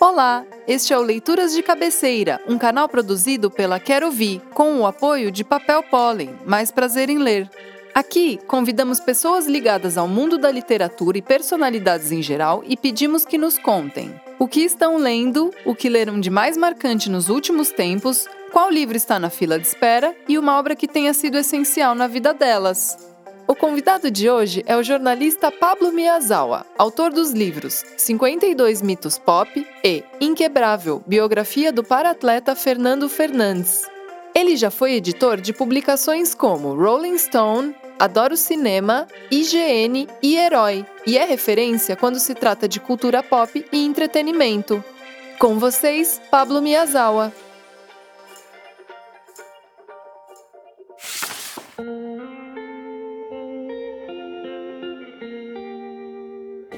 [0.00, 4.86] Olá, este é o Leituras de Cabeceira, um canal produzido pela Quero Ouvir, com o
[4.86, 7.50] apoio de Papel Pólen, mais prazer em ler.
[7.92, 13.36] Aqui, convidamos pessoas ligadas ao mundo da literatura e personalidades em geral e pedimos que
[13.36, 18.28] nos contem o que estão lendo, o que leram de mais marcante nos últimos tempos,
[18.52, 22.06] qual livro está na fila de espera e uma obra que tenha sido essencial na
[22.06, 23.07] vida delas.
[23.50, 29.66] O convidado de hoje é o jornalista Pablo Miyazawa, autor dos livros 52 Mitos Pop
[29.82, 33.88] e Inquebrável, biografia do paratleta Fernando Fernandes.
[34.34, 41.16] Ele já foi editor de publicações como Rolling Stone, Adoro Cinema, IGN e Herói, e
[41.16, 44.84] é referência quando se trata de cultura pop e entretenimento.
[45.38, 47.32] Com vocês, Pablo Miyazawa.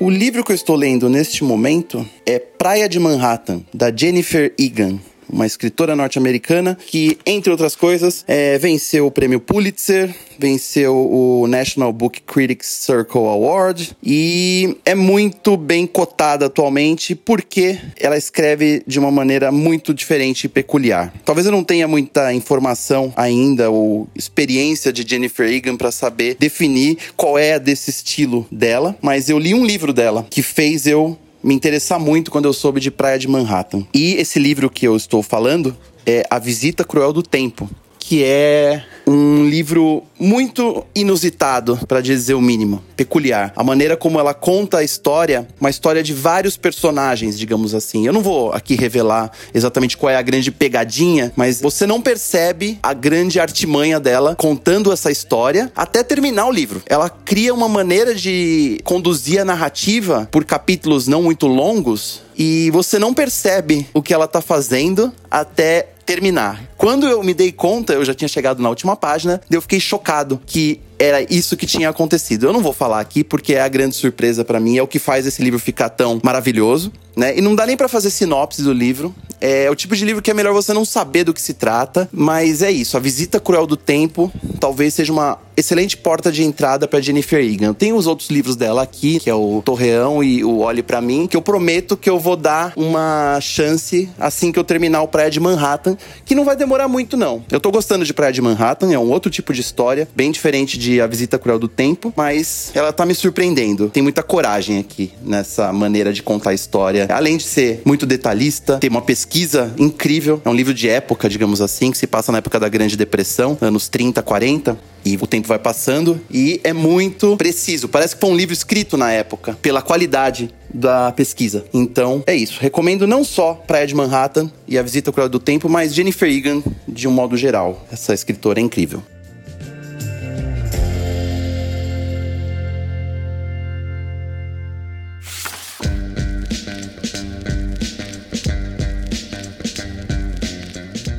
[0.02, 4.98] O livro que eu estou lendo neste momento é Praia de Manhattan, da Jennifer Egan
[5.32, 11.92] uma escritora norte-americana que, entre outras coisas, é, venceu o prêmio Pulitzer, venceu o National
[11.92, 19.10] Book Critics Circle Award e é muito bem cotada atualmente porque ela escreve de uma
[19.10, 21.12] maneira muito diferente e peculiar.
[21.24, 26.96] Talvez eu não tenha muita informação ainda ou experiência de Jennifer Egan para saber definir
[27.16, 31.54] qual é desse estilo dela, mas eu li um livro dela que fez eu me
[31.54, 33.86] interessar muito quando eu soube de Praia de Manhattan.
[33.94, 38.84] E esse livro que eu estou falando é A Visita Cruel do Tempo, que é
[39.10, 43.52] um livro muito inusitado, para dizer o mínimo, peculiar.
[43.56, 48.06] A maneira como ela conta a história, uma história de vários personagens, digamos assim.
[48.06, 52.78] Eu não vou aqui revelar exatamente qual é a grande pegadinha, mas você não percebe
[52.80, 56.80] a grande artimanha dela contando essa história até terminar o livro.
[56.86, 62.98] Ela cria uma maneira de conduzir a narrativa por capítulos não muito longos e você
[62.98, 66.60] não percebe o que ela tá fazendo até terminar.
[66.76, 70.40] Quando eu me dei conta, eu já tinha chegado na última página, eu fiquei chocado
[70.44, 72.46] que era isso que tinha acontecido.
[72.46, 74.98] Eu não vou falar aqui porque é a grande surpresa para mim, é o que
[74.98, 77.38] faz esse livro ficar tão maravilhoso, né?
[77.38, 79.14] E não dá nem para fazer sinopse do livro.
[79.40, 82.08] É o tipo de livro que é melhor você não saber do que se trata,
[82.12, 82.96] mas é isso.
[82.96, 84.30] A Visita Cruel do Tempo
[84.60, 87.72] talvez seja uma excelente porta de entrada para Jennifer Egan.
[87.72, 91.26] Tem os outros livros dela aqui, que é o Torreão e o Olhe para mim,
[91.26, 95.30] que eu prometo que eu vou dar uma chance assim que eu terminar o Praia
[95.30, 97.42] de Manhattan, que não vai demorar muito não.
[97.50, 100.78] Eu tô gostando de Praia de Manhattan, é um outro tipo de história, bem diferente
[100.78, 103.90] de A Visita Cruel do Tempo, mas ela tá me surpreendendo.
[103.90, 107.06] Tem muita coragem aqui nessa maneira de contar a história.
[107.10, 109.29] Além de ser muito detalhista, tem uma pesquisa
[109.78, 110.42] incrível.
[110.44, 113.56] É um livro de época, digamos assim, que se passa na época da Grande Depressão,
[113.60, 114.78] anos 30, 40.
[115.02, 117.88] E o tempo vai passando e é muito preciso.
[117.88, 121.64] Parece que foi um livro escrito na época, pela qualidade da pesquisa.
[121.72, 122.58] Então, é isso.
[122.60, 126.62] Recomendo não só Praia de Manhattan e A Visita Cruel do Tempo, mas Jennifer Egan
[126.86, 127.86] de um modo geral.
[127.90, 129.02] Essa escritora é incrível.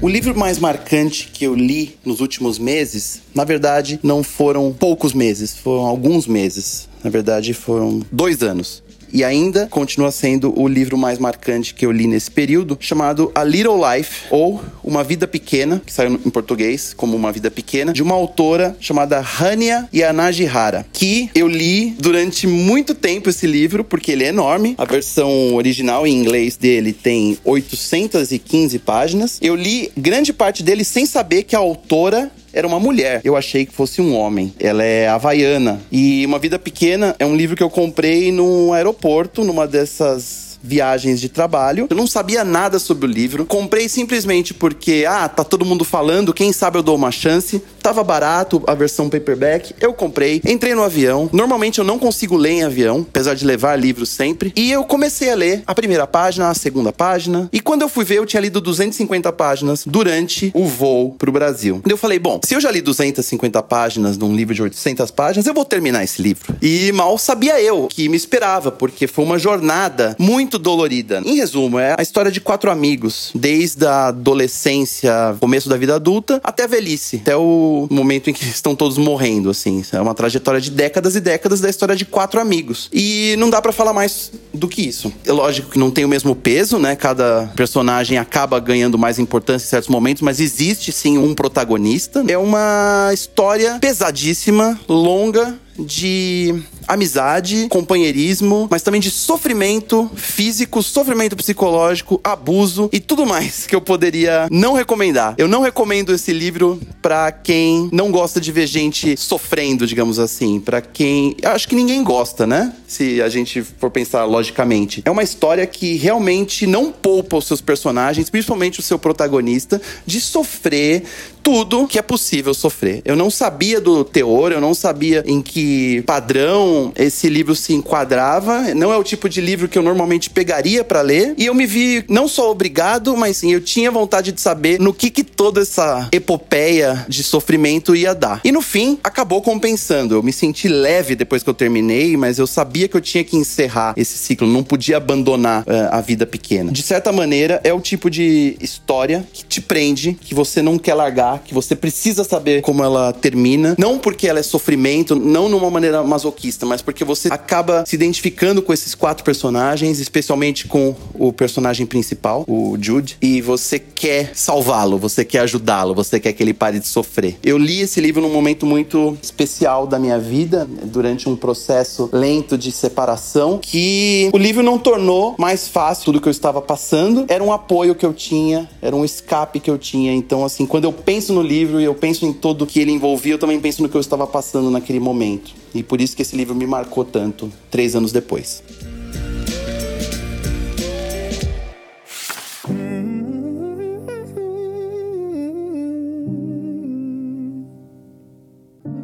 [0.01, 5.13] O livro mais marcante que eu li nos últimos meses, na verdade, não foram poucos
[5.13, 6.89] meses, foram alguns meses.
[7.03, 8.81] Na verdade, foram dois anos
[9.13, 13.43] e ainda continua sendo o livro mais marcante que eu li nesse período, chamado A
[13.43, 18.01] Little Life, ou Uma Vida Pequena, que saiu em português como Uma Vida Pequena, de
[18.01, 24.23] uma autora chamada Hania Yanagihara, que eu li durante muito tempo esse livro, porque ele
[24.23, 24.75] é enorme.
[24.77, 29.37] A versão original em inglês dele tem 815 páginas.
[29.41, 33.21] Eu li grande parte dele sem saber que a autora era uma mulher.
[33.23, 34.53] Eu achei que fosse um homem.
[34.59, 35.81] Ela é havaiana.
[35.91, 41.19] E Uma Vida Pequena é um livro que eu comprei no aeroporto, numa dessas viagens
[41.19, 41.87] de trabalho.
[41.89, 43.45] Eu não sabia nada sobre o livro.
[43.45, 47.61] Comprei simplesmente porque, ah, tá todo mundo falando, quem sabe eu dou uma chance.
[47.81, 49.73] Tava barato a versão paperback.
[49.79, 51.29] Eu comprei, entrei no avião.
[51.31, 54.53] Normalmente eu não consigo ler em avião, apesar de levar livros sempre.
[54.55, 57.49] E eu comecei a ler a primeira página, a segunda página.
[57.51, 61.81] E quando eu fui ver, eu tinha lido 250 páginas durante o voo pro Brasil.
[61.87, 65.53] Eu falei, bom, se eu já li 250 páginas num livro de 800 páginas, eu
[65.53, 66.55] vou terminar esse livro.
[66.61, 71.21] E mal sabia eu que me esperava, porque foi uma jornada muito muito dolorida.
[71.25, 76.41] Em resumo, é a história de quatro amigos, desde a adolescência, começo da vida adulta,
[76.43, 79.81] até a velhice, até o momento em que estão todos morrendo, assim.
[79.93, 82.89] É uma trajetória de décadas e décadas da história de quatro amigos.
[82.91, 85.13] E não dá para falar mais do que isso.
[85.25, 86.95] É lógico que não tem o mesmo peso, né?
[86.97, 92.25] Cada personagem acaba ganhando mais importância em certos momentos, mas existe sim um protagonista.
[92.27, 102.19] É uma história pesadíssima, longa, de amizade, companheirismo, mas também de sofrimento físico, sofrimento psicológico,
[102.23, 105.35] abuso e tudo mais que eu poderia não recomendar.
[105.37, 110.59] Eu não recomendo esse livro para quem não gosta de ver gente sofrendo, digamos assim,
[110.59, 112.73] para quem, acho que ninguém gosta, né?
[112.91, 115.01] Se a gente for pensar logicamente.
[115.05, 120.19] É uma história que realmente não poupa os seus personagens, principalmente o seu protagonista, de
[120.19, 121.03] sofrer
[121.41, 123.01] tudo que é possível sofrer.
[123.05, 128.73] Eu não sabia do teor, eu não sabia em que padrão esse livro se enquadrava.
[128.75, 131.33] Não é o tipo de livro que eu normalmente pegaria para ler.
[131.37, 134.93] E eu me vi não só obrigado, mas sim, eu tinha vontade de saber no
[134.93, 138.41] que que toda essa epopeia de sofrimento ia dar.
[138.43, 140.15] E no fim, acabou compensando.
[140.15, 143.35] Eu me senti leve depois que eu terminei, mas eu sabia que eu tinha que
[143.35, 146.71] encerrar esse ciclo, não podia abandonar uh, a vida pequena.
[146.71, 150.93] De certa maneira, é o tipo de história que te prende, que você não quer
[150.93, 153.75] largar que você precisa saber como ela termina.
[153.77, 158.61] Não porque ela é sofrimento, não numa maneira masoquista, mas porque você acaba se identificando
[158.61, 164.97] com esses quatro personagens, especialmente com o personagem principal, o Jude, e você quer salvá-lo,
[164.97, 167.37] você quer ajudá-lo, você quer que ele pare de sofrer.
[167.43, 172.57] Eu li esse livro num momento muito especial da minha vida, durante um processo lento
[172.57, 177.43] de separação, que o livro não tornou mais fácil tudo que eu estava passando, era
[177.43, 180.13] um apoio que eu tinha, era um escape que eu tinha.
[180.13, 183.33] Então, assim, quando eu penso no livro e eu penso em tudo que ele envolvia,
[183.33, 185.51] eu também penso no que eu estava passando naquele momento.
[185.73, 188.63] E por isso que esse livro me marcou tanto, três anos depois.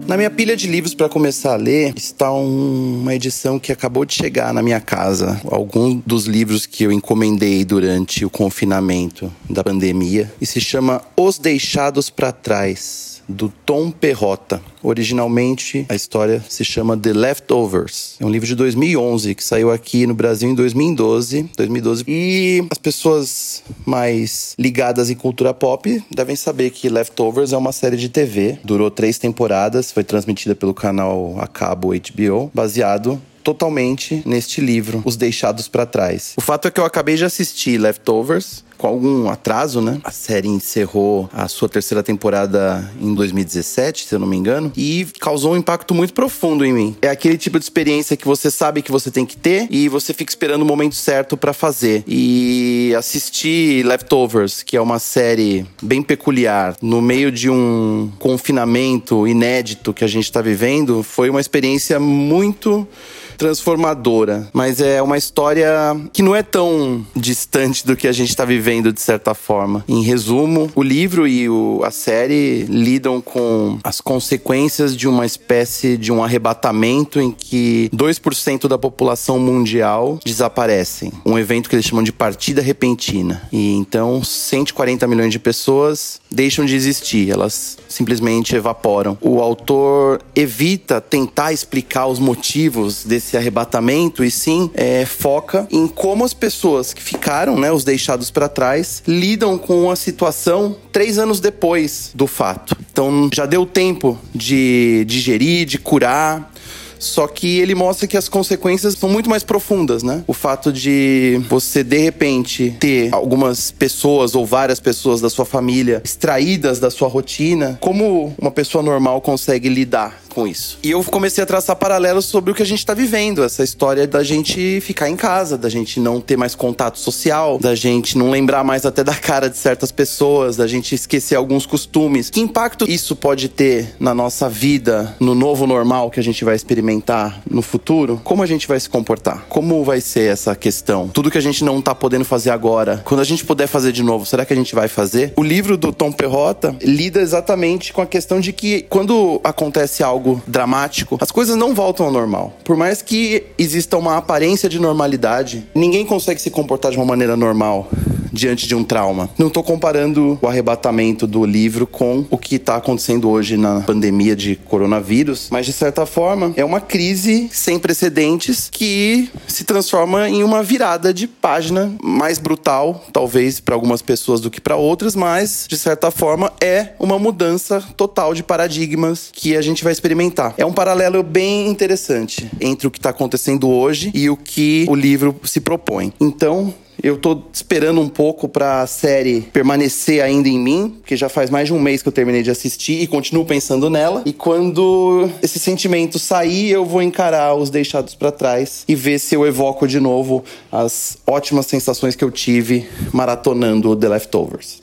[0.08, 4.06] Na minha pilha de livros para começar a ler está um, uma edição que acabou
[4.06, 5.38] de chegar na minha casa.
[5.44, 11.38] Alguns dos livros que eu encomendei durante o confinamento da pandemia e se chama Os
[11.38, 14.62] Deixados para Trás do Tom Perrota.
[14.82, 18.16] Originalmente, a história se chama The Leftovers.
[18.20, 21.50] É um livro de 2011 que saiu aqui no Brasil em 2012.
[21.56, 22.04] 2012.
[22.08, 27.98] E as pessoas mais ligadas em cultura pop devem saber que Leftovers é uma série
[27.98, 28.60] de TV.
[28.64, 35.16] Durou três temporadas, foi transmitida pelo canal a cabo HBO, baseado totalmente neste livro, Os
[35.16, 36.34] Deixados para Trás.
[36.36, 40.00] O fato é que eu acabei de assistir Leftovers, com algum atraso, né?
[40.04, 45.08] A série encerrou a sua terceira temporada em 2017, se eu não me engano, e
[45.20, 46.96] causou um impacto muito profundo em mim.
[47.02, 50.14] É aquele tipo de experiência que você sabe que você tem que ter e você
[50.14, 52.04] fica esperando o momento certo para fazer.
[52.08, 59.94] E assistir Leftovers, que é uma série bem peculiar, no meio de um confinamento inédito
[59.94, 62.88] que a gente tá vivendo, foi uma experiência muito
[63.38, 64.48] transformadora.
[64.54, 65.70] Mas é uma história
[66.12, 69.84] que não é tão distante do que a gente está vivendo, de certa forma.
[69.88, 75.98] Em resumo, o livro e o, a série lidam com as consequências de uma espécie
[75.98, 81.12] de um arrebatamento em que 2% da população mundial desaparecem.
[81.26, 83.48] Um evento que eles chamam de partida repentina.
[83.52, 89.18] E então 140 milhões de pessoas deixam de existir, elas simplesmente evaporam.
[89.22, 95.88] O autor evita tentar explicar os motivos desse esse arrebatamento e sim é, foca em
[95.88, 101.20] como as pessoas que ficaram, né, os deixados para trás, lidam com a situação três
[101.20, 102.76] anos depois do fato.
[102.92, 106.54] Então já deu tempo de digerir, de curar,
[107.00, 110.24] só que ele mostra que as consequências são muito mais profundas, né?
[110.28, 116.02] O fato de você, de repente, ter algumas pessoas ou várias pessoas da sua família
[116.04, 120.78] extraídas da sua rotina, como uma pessoa normal consegue lidar com isso.
[120.84, 124.06] E eu comecei a traçar paralelos sobre o que a gente tá vivendo, essa história
[124.06, 128.30] da gente ficar em casa, da gente não ter mais contato social, da gente não
[128.30, 132.30] lembrar mais até da cara de certas pessoas, da gente esquecer alguns costumes.
[132.30, 136.56] Que impacto isso pode ter na nossa vida, no novo normal que a gente vai
[136.56, 138.22] experimentar no futuro?
[138.24, 139.48] Como a gente vai se comportar?
[139.50, 141.08] Como vai ser essa questão?
[141.08, 144.04] Tudo que a gente não tá podendo fazer agora, quando a gente puder fazer de
[144.04, 145.34] novo, será que a gente vai fazer?
[145.36, 150.27] O livro do Tom Perrota lida exatamente com a questão de que quando acontece algo
[150.28, 152.54] algo dramático, as coisas não voltam ao normal.
[152.64, 157.38] Por mais que exista uma aparência de normalidade, ninguém consegue se comportar de uma maneira
[157.38, 157.90] normal
[158.32, 159.30] diante de um trauma.
[159.38, 164.36] Não estou comparando o arrebatamento do livro com o que está acontecendo hoje na pandemia
[164.36, 170.44] de coronavírus, mas de certa forma é uma crise sem precedentes que se transforma em
[170.44, 175.66] uma virada de página mais brutal, talvez para algumas pessoas do que para outras, mas
[175.68, 180.54] de certa forma é uma mudança total de paradigmas que a gente vai experimentar.
[180.58, 184.96] É um paralelo bem interessante entre o que está acontecendo hoje e o que o
[184.96, 186.14] livro se propõe.
[186.20, 191.50] Então, Eu tô esperando um pouco pra série permanecer ainda em mim, porque já faz
[191.50, 194.24] mais de um mês que eu terminei de assistir e continuo pensando nela.
[194.26, 199.36] E quando esse sentimento sair, eu vou encarar os deixados para trás e ver se
[199.36, 204.80] eu evoco de novo as ótimas sensações que eu tive maratonando The Leftovers.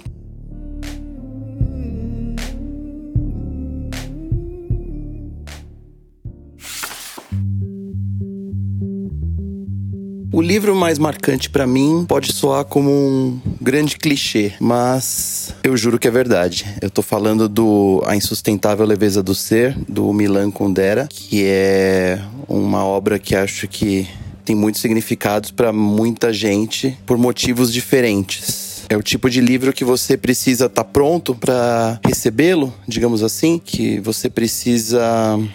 [10.35, 15.97] O livro mais marcante para mim pode soar como um grande clichê, mas eu juro
[15.97, 16.67] que é verdade.
[16.83, 22.85] Eu tô falando do A Insustentável Leveza do Ser, do Milan Kundera, que é uma
[22.85, 24.09] obra que acho que
[24.45, 28.64] tem muitos significados para muita gente por motivos diferentes.
[28.89, 33.61] É o tipo de livro que você precisa estar tá pronto para recebê-lo, digamos assim,
[33.63, 35.03] que você precisa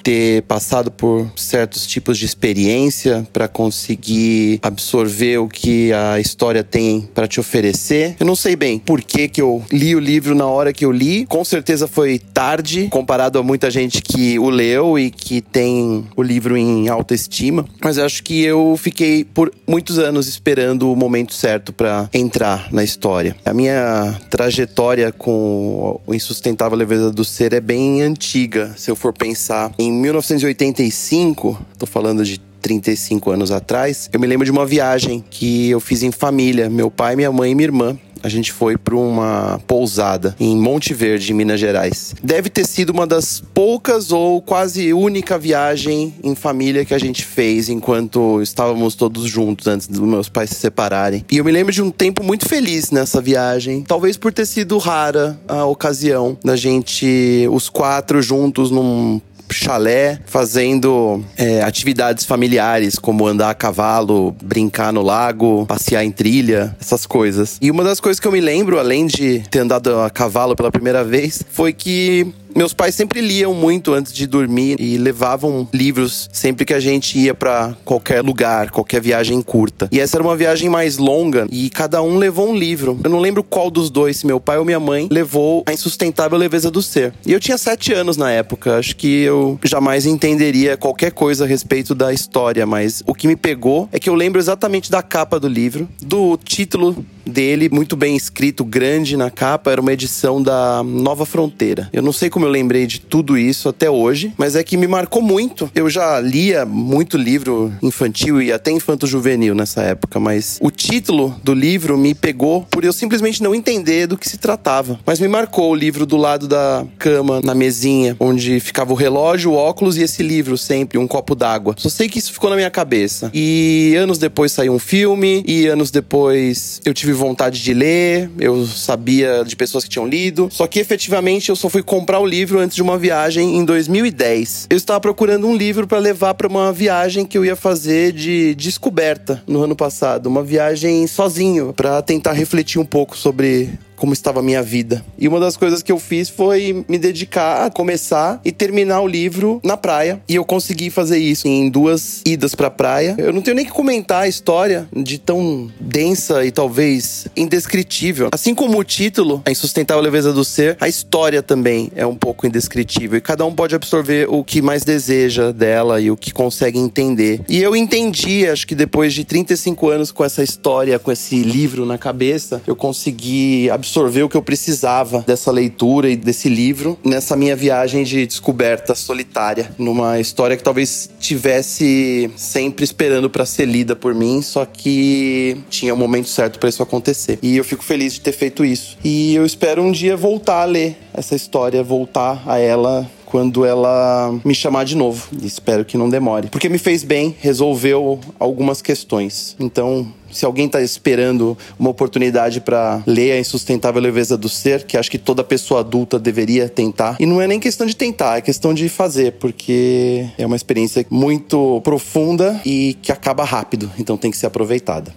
[0.03, 7.07] ter passado por certos tipos de experiência para conseguir absorver o que a história tem
[7.13, 8.15] para te oferecer.
[8.19, 10.91] Eu não sei bem por que, que eu li o livro na hora que eu
[10.91, 11.25] li.
[11.25, 16.23] Com certeza foi tarde comparado a muita gente que o leu e que tem o
[16.23, 21.33] livro em alta estima, mas acho que eu fiquei por muitos anos esperando o momento
[21.33, 23.35] certo para entrar na história história.
[23.45, 28.73] A minha trajetória com o Insustentável Leveza do Ser é bem antiga.
[28.77, 34.45] Se eu for pensar em 1985, tô falando de 35 anos atrás, eu me lembro
[34.45, 37.97] de uma viagem que eu fiz em família, meu pai, minha mãe e minha irmã
[38.23, 42.13] a gente foi para uma pousada em Monte Verde, em Minas Gerais.
[42.23, 47.25] Deve ter sido uma das poucas ou quase única viagem em família que a gente
[47.25, 51.25] fez enquanto estávamos todos juntos antes dos meus pais se separarem.
[51.31, 54.77] E eu me lembro de um tempo muito feliz nessa viagem, talvez por ter sido
[54.77, 59.21] rara a ocasião da gente, os quatro juntos num
[59.53, 66.75] chalé, fazendo é, atividades familiares, como andar a cavalo, brincar no lago, passear em trilha,
[66.79, 67.57] essas coisas.
[67.61, 70.71] E uma das coisas que eu me lembro, além de ter andado a cavalo pela
[70.71, 76.29] primeira vez, foi que meus pais sempre liam muito antes de dormir e levavam livros
[76.31, 79.87] sempre que a gente ia para qualquer lugar, qualquer viagem curta.
[79.91, 82.99] E essa era uma viagem mais longa e cada um levou um livro.
[83.03, 86.71] Eu não lembro qual dos dois, meu pai ou minha mãe, levou A Insustentável Leveza
[86.71, 87.13] do Ser.
[87.25, 88.77] E eu tinha sete anos na época.
[88.77, 93.35] Acho que eu jamais entenderia qualquer coisa a respeito da história, mas o que me
[93.35, 98.15] pegou é que eu lembro exatamente da capa do livro, do título dele, muito bem
[98.15, 101.89] escrito, grande na capa, era uma edição da Nova Fronteira.
[101.93, 104.87] Eu não sei como eu lembrei de tudo isso até hoje, mas é que me
[104.87, 105.69] marcou muito.
[105.73, 111.53] Eu já lia muito livro infantil e até infanto-juvenil nessa época, mas o título do
[111.53, 114.99] livro me pegou por eu simplesmente não entender do que se tratava.
[115.05, 119.51] Mas me marcou o livro do lado da cama, na mesinha, onde ficava o relógio,
[119.51, 121.75] o óculos e esse livro sempre, um copo d'água.
[121.77, 123.29] Só sei que isso ficou na minha cabeça.
[123.33, 128.65] E anos depois saiu um filme, e anos depois eu tive vontade de ler, eu
[128.65, 132.59] sabia de pessoas que tinham lido, só que efetivamente eu só fui comprar o livro
[132.59, 134.67] antes de uma viagem em 2010.
[134.69, 138.55] Eu estava procurando um livro para levar para uma viagem que eu ia fazer de
[138.55, 144.39] descoberta no ano passado, uma viagem sozinho, para tentar refletir um pouco sobre como estava
[144.39, 145.03] a minha vida.
[145.17, 149.07] E uma das coisas que eu fiz foi me dedicar a começar e terminar o
[149.07, 150.21] livro na praia.
[150.27, 153.15] E eu consegui fazer isso em duas idas pra praia.
[153.17, 158.29] Eu não tenho nem que comentar a história de tão densa e talvez indescritível.
[158.31, 162.47] Assim como o título, A Insustentável Leveza do Ser, a história também é um pouco
[162.47, 163.17] indescritível.
[163.17, 167.41] E cada um pode absorver o que mais deseja dela e o que consegue entender.
[167.49, 171.85] E eu entendi, acho que depois de 35 anos com essa história, com esse livro
[171.85, 176.97] na cabeça, eu consegui absorver absorver o que eu precisava dessa leitura e desse livro
[177.03, 183.65] nessa minha viagem de descoberta solitária, numa história que talvez tivesse sempre esperando para ser
[183.65, 187.39] lida por mim, só que tinha o um momento certo para isso acontecer.
[187.41, 188.97] E eu fico feliz de ter feito isso.
[189.03, 194.37] E eu espero um dia voltar a ler essa história, voltar a ela quando ela
[194.43, 195.27] me chamar de novo.
[195.41, 196.49] Espero que não demore.
[196.49, 199.55] Porque me fez bem, resolveu algumas questões.
[199.59, 204.97] Então, se alguém está esperando uma oportunidade para ler a insustentável leveza do ser, que
[204.97, 207.17] acho que toda pessoa adulta deveria tentar.
[207.19, 211.05] E não é nem questão de tentar, é questão de fazer, porque é uma experiência
[211.09, 215.13] muito profunda e que acaba rápido, então tem que ser aproveitada.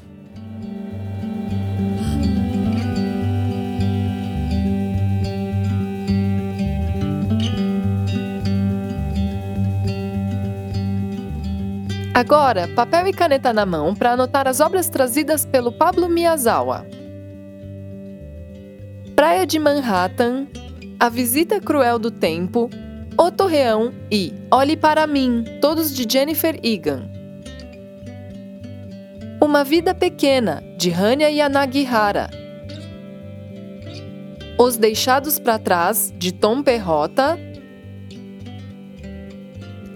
[12.14, 16.86] Agora, papel e caneta na mão para anotar as obras trazidas pelo Pablo Miyazawa.
[19.16, 20.46] Praia de Manhattan,
[21.00, 22.68] A Visita Cruel do Tempo,
[23.18, 27.10] O Torreão e Olhe para mim, todos de Jennifer Egan.
[29.40, 32.28] Uma Vida Pequena, de Hanya Yanagihara.
[34.58, 37.38] Os Deixados para Trás, de Tom Perrota.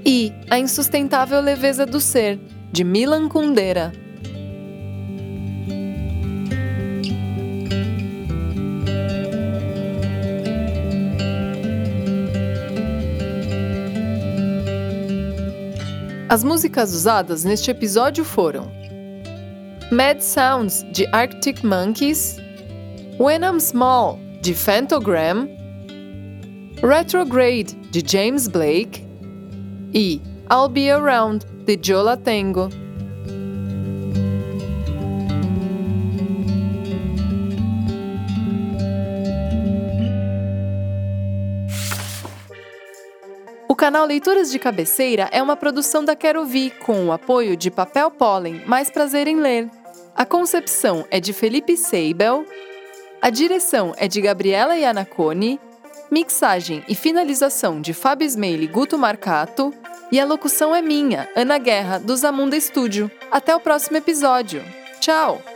[0.09, 2.39] E A Insustentável Leveza do Ser,
[2.71, 3.93] de Milan Kundera.
[16.29, 18.71] As músicas usadas neste episódio foram
[19.91, 22.37] Mad Sounds, de Arctic Monkeys,
[23.19, 25.49] When I'm Small, de Phantogram,
[26.81, 29.06] Retrograde, de James Blake
[29.93, 32.69] e I'll Be Around, de Jola Tango.
[43.69, 47.71] O canal Leituras de Cabeceira é uma produção da Quero Vi, com o apoio de
[47.71, 49.69] Papel Pólen, mais prazer em ler.
[50.14, 52.47] A concepção é de Felipe Seibel,
[53.21, 55.61] a direção é de Gabriela Iannacone,
[56.11, 59.73] mixagem e finalização de Fábio Smeili e Guto Marcato,
[60.11, 63.11] e a locução é minha, Ana Guerra, do Zamunda Estúdio.
[63.31, 64.63] Até o próximo episódio.
[65.01, 65.56] Tchau!